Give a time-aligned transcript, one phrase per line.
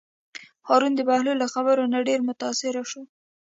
[0.67, 3.01] هارون د بهلول له خبرو نه ډېر متأثره شو.